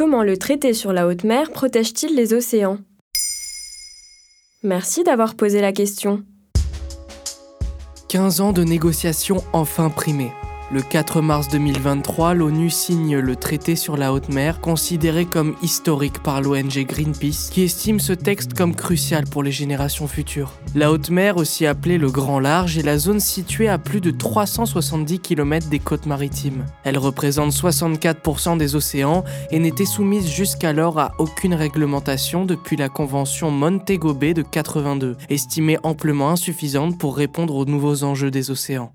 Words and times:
Comment 0.00 0.22
le 0.22 0.38
traité 0.38 0.72
sur 0.72 0.94
la 0.94 1.06
haute 1.06 1.24
mer 1.24 1.50
protège-t-il 1.50 2.16
les 2.16 2.32
océans? 2.32 2.78
Merci 4.62 5.04
d'avoir 5.04 5.34
posé 5.34 5.60
la 5.60 5.72
question. 5.72 6.22
15 8.08 8.40
ans 8.40 8.52
de 8.54 8.64
négociations 8.64 9.44
enfin 9.52 9.90
primées. 9.90 10.32
Le 10.72 10.82
4 10.82 11.20
mars 11.20 11.48
2023, 11.48 12.34
l'ONU 12.34 12.70
signe 12.70 13.18
le 13.18 13.34
traité 13.34 13.74
sur 13.74 13.96
la 13.96 14.12
haute 14.12 14.28
mer, 14.28 14.60
considéré 14.60 15.24
comme 15.24 15.56
historique 15.62 16.22
par 16.22 16.40
l'ONG 16.40 16.86
Greenpeace, 16.86 17.50
qui 17.50 17.62
estime 17.62 17.98
ce 17.98 18.12
texte 18.12 18.54
comme 18.54 18.76
crucial 18.76 19.24
pour 19.24 19.42
les 19.42 19.50
générations 19.50 20.06
futures. 20.06 20.52
La 20.76 20.92
haute 20.92 21.10
mer, 21.10 21.38
aussi 21.38 21.66
appelée 21.66 21.98
le 21.98 22.08
Grand 22.12 22.38
Large, 22.38 22.78
est 22.78 22.84
la 22.84 22.98
zone 22.98 23.18
située 23.18 23.68
à 23.68 23.78
plus 23.78 24.00
de 24.00 24.12
370 24.12 25.18
km 25.18 25.68
des 25.68 25.80
côtes 25.80 26.06
maritimes. 26.06 26.64
Elle 26.84 26.98
représente 26.98 27.50
64% 27.50 28.56
des 28.56 28.76
océans 28.76 29.24
et 29.50 29.58
n'était 29.58 29.84
soumise 29.84 30.28
jusqu'alors 30.28 31.00
à 31.00 31.14
aucune 31.18 31.54
réglementation 31.54 32.44
depuis 32.44 32.76
la 32.76 32.88
convention 32.88 33.50
Montego 33.50 34.14
Bay 34.14 34.34
de 34.34 34.42
82, 34.42 35.16
estimée 35.30 35.78
amplement 35.82 36.30
insuffisante 36.30 36.96
pour 36.96 37.16
répondre 37.16 37.56
aux 37.56 37.64
nouveaux 37.64 38.04
enjeux 38.04 38.30
des 38.30 38.52
océans. 38.52 38.92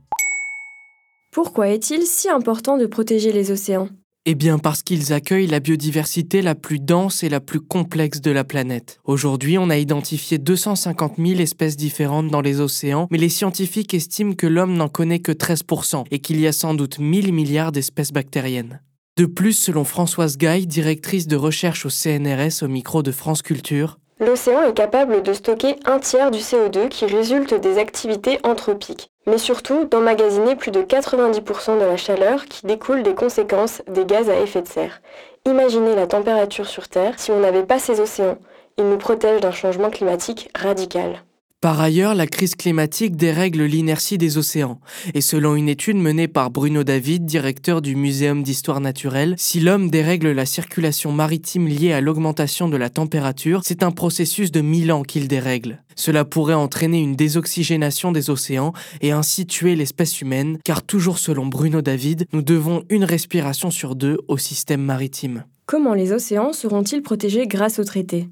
Pourquoi 1.36 1.68
est-il 1.68 2.04
si 2.04 2.30
important 2.30 2.78
de 2.78 2.86
protéger 2.86 3.34
les 3.34 3.52
océans? 3.52 3.90
Eh 4.26 4.36
bien 4.36 4.58
parce 4.58 4.84
qu'ils 4.84 5.12
accueillent 5.12 5.48
la 5.48 5.60
biodiversité 5.60 6.42
la 6.42 6.56
plus 6.56 6.80
dense 6.80 7.24
et 7.24 7.30
la 7.30 7.42
plus 7.42 7.60
complexe 7.60 8.22
de 8.22 8.32
la 8.32 8.46
planète. 8.46 9.02
Aujourd'hui, 9.04 9.58
on 9.58 9.70
a 9.70 9.76
identifié 9.76 10.38
250 10.38 11.16
000 11.18 11.42
espèces 11.42 11.76
différentes 11.76 12.30
dans 12.30 12.40
les 12.40 12.62
océans, 12.62 13.08
mais 13.12 13.18
les 13.18 13.28
scientifiques 13.28 13.94
estiment 13.94 14.32
que 14.32 14.48
l'homme 14.48 14.78
n'en 14.78 14.88
connaît 14.88 15.20
que 15.20 15.34
13% 15.34 16.06
et 16.10 16.20
qu'il 16.20 16.40
y 16.40 16.48
a 16.48 16.54
sans 16.54 16.74
doute 16.74 17.00
1000 17.00 17.34
milliards 17.34 17.74
d'espèces 17.74 18.14
bactériennes. 18.14 18.80
De 19.18 19.26
plus, 19.26 19.60
selon 19.60 19.84
Françoise 19.84 20.38
Gaille, 20.38 20.68
directrice 20.68 21.28
de 21.28 21.36
recherche 21.36 21.86
au 21.86 21.90
CNRS 21.90 22.64
au 22.64 22.70
micro 22.70 23.04
de 23.04 23.12
France 23.12 23.42
Culture, 23.42 23.98
L'océan 24.22 24.62
est 24.64 24.74
capable 24.74 25.24
de 25.24 25.34
stocker 25.34 25.76
un 25.84 26.00
tiers 26.00 26.32
du 26.32 26.40
CO2 26.40 26.88
qui 26.88 27.06
résulte 27.06 27.54
des 27.54 27.78
activités 27.78 28.40
anthropiques, 28.44 29.10
mais 29.26 29.38
surtout 29.38 29.86
d'emmagasiner 29.86 30.56
plus 30.56 30.72
de 30.72 30.82
90% 30.82 31.80
de 31.80 31.86
la 31.86 31.98
chaleur 31.98 32.46
qui 32.46 32.66
découle 32.66 33.04
des 33.04 33.16
conséquences 33.16 33.82
des 33.88 34.06
gaz 34.06 34.30
à 34.30 34.40
effet 34.40 34.62
de 34.62 34.68
serre. 34.68 35.02
Imaginez 35.46 35.96
la 35.96 36.08
température 36.08 36.68
sur 36.68 36.88
Terre 36.88 37.14
si 37.18 37.32
on 37.32 37.40
n'avait 37.40 37.64
pas 37.64 37.80
ces 37.80 38.00
océans. 38.00 38.38
Ils 38.78 38.90
nous 38.90 38.98
protègent 38.98 39.42
d'un 39.42 39.52
changement 39.52 39.90
climatique 39.90 40.50
radical. 40.56 41.24
Par 41.66 41.82
ailleurs, 41.82 42.14
la 42.14 42.28
crise 42.28 42.54
climatique 42.54 43.16
dérègle 43.16 43.64
l'inertie 43.64 44.20
des 44.20 44.38
océans. 44.38 44.80
Et 45.16 45.22
selon 45.22 45.56
une 45.56 45.68
étude 45.68 45.98
menée 45.98 46.28
par 46.28 46.52
Bruno 46.52 46.84
David, 46.84 47.26
directeur 47.26 47.82
du 47.82 47.96
Muséum 47.96 48.44
d'histoire 48.44 48.82
naturelle, 48.82 49.34
si 49.40 49.60
l'homme 49.60 49.90
dérègle 49.90 50.30
la 50.30 50.46
circulation 50.46 51.12
maritime 51.12 51.68
liée 51.68 51.92
à 51.92 52.02
l'augmentation 52.02 52.70
de 52.70 52.78
la 52.78 52.92
température, 52.92 53.62
c'est 53.66 53.82
un 53.82 53.90
processus 53.90 54.52
de 54.52 54.62
mille 54.62 54.92
ans 54.92 55.02
qu'il 55.02 55.28
dérègle. 55.28 55.82
Cela 55.96 56.24
pourrait 56.24 56.54
entraîner 56.54 57.02
une 57.02 57.16
désoxygénation 57.16 58.12
des 58.12 58.30
océans 58.30 58.74
et 59.02 59.12
ainsi 59.12 59.48
tuer 59.48 59.76
l'espèce 59.76 60.22
humaine, 60.22 60.60
car 60.64 60.84
toujours 60.84 61.18
selon 61.18 61.48
Bruno 61.48 61.82
David, 61.82 62.28
nous 62.32 62.44
devons 62.44 62.84
une 62.92 63.06
respiration 63.06 63.72
sur 63.72 63.96
deux 63.96 64.20
au 64.28 64.38
système 64.38 64.84
maritime. 64.84 65.46
Comment 65.66 65.96
les 65.96 66.12
océans 66.12 66.54
seront-ils 66.54 67.02
protégés 67.02 67.48
grâce 67.48 67.80
au 67.80 67.84
traité? 67.84 68.30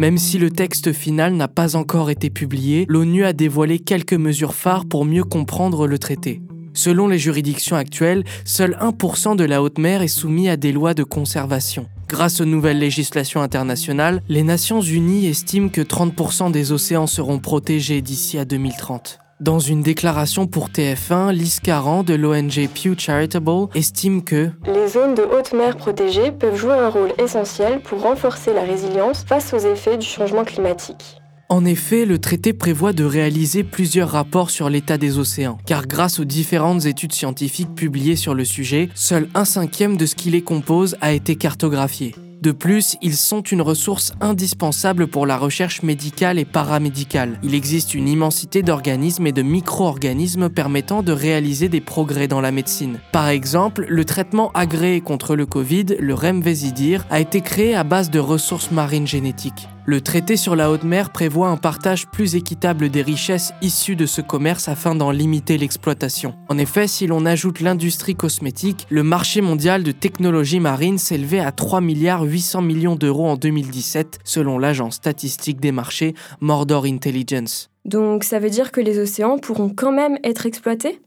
Même 0.00 0.16
si 0.16 0.38
le 0.38 0.48
texte 0.48 0.94
final 0.94 1.34
n'a 1.34 1.46
pas 1.46 1.76
encore 1.76 2.08
été 2.08 2.30
publié, 2.30 2.86
l'ONU 2.88 3.26
a 3.26 3.34
dévoilé 3.34 3.78
quelques 3.78 4.14
mesures 4.14 4.54
phares 4.54 4.86
pour 4.86 5.04
mieux 5.04 5.24
comprendre 5.24 5.86
le 5.86 5.98
traité. 5.98 6.40
Selon 6.72 7.06
les 7.06 7.18
juridictions 7.18 7.76
actuelles, 7.76 8.24
seul 8.46 8.78
1% 8.80 9.36
de 9.36 9.44
la 9.44 9.62
haute 9.62 9.76
mer 9.76 10.00
est 10.00 10.08
soumis 10.08 10.48
à 10.48 10.56
des 10.56 10.72
lois 10.72 10.94
de 10.94 11.04
conservation. 11.04 11.86
Grâce 12.08 12.40
aux 12.40 12.46
nouvelles 12.46 12.78
législations 12.78 13.42
internationales, 13.42 14.22
les 14.30 14.42
Nations 14.42 14.80
Unies 14.80 15.26
estiment 15.26 15.68
que 15.68 15.82
30% 15.82 16.50
des 16.50 16.72
océans 16.72 17.06
seront 17.06 17.38
protégés 17.38 18.00
d'ici 18.00 18.38
à 18.38 18.46
2030. 18.46 19.18
Dans 19.40 19.58
une 19.58 19.80
déclaration 19.80 20.46
pour 20.46 20.68
TF1, 20.68 21.32
Lise 21.32 21.60
Caran 21.60 22.02
de 22.02 22.12
l'ONG 22.12 22.68
Pew 22.68 22.94
Charitable 22.98 23.68
estime 23.74 24.22
que 24.22 24.50
les 24.66 24.88
zones 24.88 25.14
de 25.14 25.22
haute 25.22 25.54
mer 25.54 25.78
protégées 25.78 26.30
peuvent 26.30 26.56
jouer 26.56 26.74
un 26.74 26.90
rôle 26.90 27.14
essentiel 27.18 27.80
pour 27.80 28.02
renforcer 28.02 28.52
la 28.52 28.60
résilience 28.60 29.24
face 29.24 29.54
aux 29.54 29.58
effets 29.58 29.96
du 29.96 30.06
changement 30.06 30.44
climatique. 30.44 31.16
En 31.48 31.64
effet, 31.64 32.04
le 32.04 32.18
traité 32.18 32.52
prévoit 32.52 32.92
de 32.92 33.04
réaliser 33.04 33.64
plusieurs 33.64 34.10
rapports 34.10 34.50
sur 34.50 34.68
l'état 34.68 34.98
des 34.98 35.18
océans, 35.18 35.56
car 35.64 35.86
grâce 35.86 36.20
aux 36.20 36.26
différentes 36.26 36.84
études 36.84 37.14
scientifiques 37.14 37.74
publiées 37.74 38.16
sur 38.16 38.34
le 38.34 38.44
sujet, 38.44 38.90
seul 38.94 39.26
un 39.34 39.46
cinquième 39.46 39.96
de 39.96 40.04
ce 40.04 40.16
qui 40.16 40.30
les 40.30 40.42
compose 40.42 40.98
a 41.00 41.12
été 41.12 41.36
cartographié. 41.36 42.14
De 42.40 42.52
plus, 42.52 42.96
ils 43.02 43.16
sont 43.16 43.42
une 43.42 43.60
ressource 43.60 44.14
indispensable 44.22 45.08
pour 45.08 45.26
la 45.26 45.36
recherche 45.36 45.82
médicale 45.82 46.38
et 46.38 46.46
paramédicale. 46.46 47.38
Il 47.42 47.54
existe 47.54 47.92
une 47.92 48.08
immensité 48.08 48.62
d'organismes 48.62 49.26
et 49.26 49.32
de 49.32 49.42
micro-organismes 49.42 50.48
permettant 50.48 51.02
de 51.02 51.12
réaliser 51.12 51.68
des 51.68 51.82
progrès 51.82 52.28
dans 52.28 52.40
la 52.40 52.50
médecine. 52.50 52.98
Par 53.12 53.28
exemple, 53.28 53.84
le 53.88 54.06
traitement 54.06 54.50
agréé 54.52 55.02
contre 55.02 55.36
le 55.36 55.44
Covid, 55.44 55.96
le 56.00 56.14
Remdesivir, 56.14 57.04
a 57.10 57.20
été 57.20 57.42
créé 57.42 57.74
à 57.74 57.84
base 57.84 58.08
de 58.10 58.18
ressources 58.18 58.70
marines 58.70 59.06
génétiques. 59.06 59.68
Le 59.86 60.00
traité 60.02 60.36
sur 60.36 60.56
la 60.56 60.70
haute 60.70 60.84
mer 60.84 61.10
prévoit 61.10 61.48
un 61.48 61.56
partage 61.56 62.06
plus 62.06 62.34
équitable 62.34 62.90
des 62.90 63.02
richesses 63.02 63.52
issues 63.62 63.96
de 63.96 64.06
ce 64.06 64.20
commerce 64.20 64.68
afin 64.68 64.94
d'en 64.94 65.10
limiter 65.10 65.56
l'exploitation. 65.56 66.34
En 66.48 66.58
effet, 66.58 66.86
si 66.86 67.06
l'on 67.06 67.24
ajoute 67.24 67.60
l'industrie 67.60 68.14
cosmétique, 68.14 68.86
le 68.90 69.02
marché 69.02 69.40
mondial 69.40 69.82
de 69.82 69.92
technologie 69.92 70.60
marine 70.60 70.98
s'élevait 70.98 71.40
à 71.40 71.50
3 71.50 71.80
milliards 71.80 72.22
800 72.22 72.62
millions 72.62 72.94
d'euros 72.94 73.28
en 73.28 73.36
2017 73.36 74.18
selon 74.22 74.58
l'agence 74.58 74.96
statistique 74.96 75.60
des 75.60 75.72
marchés 75.72 76.14
Mordor 76.40 76.84
Intelligence. 76.84 77.70
Donc 77.86 78.24
ça 78.24 78.38
veut 78.38 78.50
dire 78.50 78.72
que 78.72 78.80
les 78.80 78.98
océans 78.98 79.38
pourront 79.38 79.70
quand 79.70 79.92
même 79.92 80.18
être 80.22 80.44
exploités? 80.46 81.00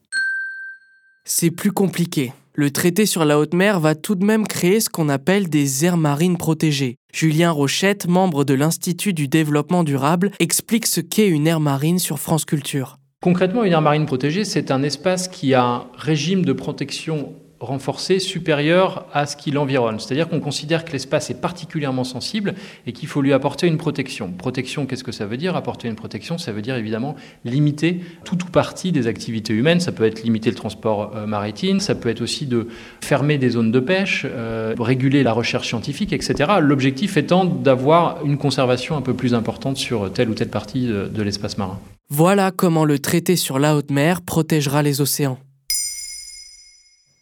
C'est 1.26 1.52
plus 1.52 1.72
compliqué. 1.72 2.34
Le 2.56 2.70
traité 2.70 3.08
sur 3.08 3.26
la 3.26 3.40
haute 3.40 3.56
mer 3.56 3.80
va 3.80 3.96
tout 3.96 4.14
de 4.14 4.24
même 4.24 4.46
créer 4.46 4.80
ce 4.80 4.88
qu'on 4.88 5.10
appelle 5.10 5.50
des 5.50 5.86
aires 5.86 5.98
marines 5.98 6.38
protégées. 6.38 6.98
Julien 7.12 7.50
Rochette, 7.50 8.08
membre 8.08 8.44
de 8.44 8.54
l'Institut 8.54 9.14
du 9.14 9.28
développement 9.28 9.84
durable, 9.84 10.30
explique 10.40 10.86
ce 10.86 11.02
qu'est 11.02 11.28
une 11.28 11.48
aire 11.48 11.60
marine 11.60 11.98
sur 11.98 12.20
France 12.20 12.46
Culture. 12.46 13.00
Concrètement, 13.24 13.64
une 13.64 13.72
aire 13.72 13.82
marine 13.82 14.06
protégée, 14.06 14.46
c'est 14.46 14.70
un 14.70 14.84
espace 14.84 15.28
qui 15.28 15.56
a 15.56 15.66
un 15.66 15.88
régime 15.98 16.46
de 16.46 16.54
protection 16.54 17.34
renforcé 17.64 18.20
supérieur 18.20 19.06
à 19.14 19.26
ce 19.26 19.36
qui 19.36 19.52
l'environne. 19.52 20.00
C'est-à-dire 20.00 20.28
qu'on 20.30 20.40
considère 20.40 20.86
que 20.86 20.92
l'espace 20.92 21.30
est 21.30 21.40
particulièrement 21.40 22.04
sensible 22.04 22.54
et 22.86 22.92
qu'il 22.92 23.08
faut 23.08 23.22
lui 23.22 23.34
apporter 23.34 23.68
une 23.68 23.78
protection. 23.78 24.32
Protection, 24.32 24.86
qu'est-ce 24.86 25.04
que 25.04 25.12
ça 25.12 25.26
veut 25.26 25.38
dire? 25.38 25.56
Apporter 25.56 25.88
une 25.88 25.96
protection, 25.96 26.38
ça 26.38 26.52
veut 26.52 26.62
dire 26.62 26.76
évidemment 26.76 27.16
limiter 27.46 28.02
tout 28.26 28.38
ou 28.44 28.48
partie 28.50 28.92
des 28.92 29.08
activités 29.08 29.54
humaines. 29.54 29.80
Ça 29.80 29.92
peut 29.92 30.04
être 30.04 30.24
limiter 30.24 30.50
le 30.50 30.56
transport 30.56 31.14
euh, 31.16 31.26
maritime, 31.26 31.80
ça 31.80 31.96
peut 31.96 32.10
être 32.10 32.22
aussi 32.22 32.46
de 32.46 32.68
fermer 33.02 33.38
des 33.38 33.50
zones 33.50 33.72
de 33.72 33.80
pêche, 33.80 34.26
euh, 34.30 34.76
réguler 34.80 35.24
la 35.24 35.34
recherche 35.34 35.68
scientifique, 35.70 36.14
etc. 36.14 36.54
L'objectif 36.60 37.18
étant 37.18 37.46
d'avoir 37.46 38.26
une 38.26 38.38
conservation 38.38 38.98
un 38.98 39.02
peu 39.02 39.14
plus 39.14 39.34
importante 39.34 39.78
sur 39.78 40.12
telle 40.12 40.30
ou 40.30 40.34
telle 40.34 40.50
partie 40.50 40.86
de, 40.86 41.08
de 41.08 41.24
l'espace 41.24 41.58
marin. 41.58 41.80
Voilà 42.10 42.52
comment 42.52 42.86
le 42.86 43.00
traité 43.00 43.36
sur 43.36 43.58
la 43.58 43.76
haute 43.76 43.90
mer 43.90 44.22
protégera 44.22 44.84
les 44.84 45.02
océans. 45.02 45.40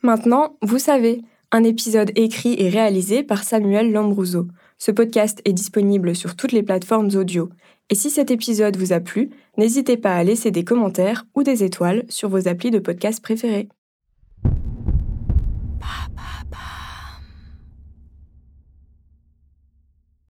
Maintenant, 0.03 0.57
vous 0.63 0.79
savez, 0.79 1.22
un 1.51 1.63
épisode 1.63 2.12
écrit 2.16 2.56
et 2.57 2.69
réalisé 2.69 3.22
par 3.22 3.44
Samuel 3.44 3.91
Lambrouzo. 3.91 4.47
Ce 4.79 4.89
podcast 4.89 5.41
est 5.45 5.53
disponible 5.53 6.16
sur 6.16 6.35
toutes 6.35 6.53
les 6.53 6.63
plateformes 6.63 7.12
audio. 7.16 7.50
Et 7.91 7.95
si 7.95 8.09
cet 8.09 8.31
épisode 8.31 8.78
vous 8.78 8.94
a 8.94 9.00
plu, 9.00 9.29
n'hésitez 9.57 9.97
pas 9.97 10.16
à 10.16 10.23
laisser 10.23 10.50
des 10.50 10.63
commentaires 10.63 11.25
ou 11.35 11.44
des 11.44 11.63
étoiles 11.63 12.03
sur 12.09 12.29
vos 12.29 12.47
applis 12.47 12.72
de 12.72 12.79
podcast 12.79 13.22
préférés. 13.22 13.69